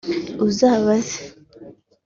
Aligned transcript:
uzabaze 0.47 1.17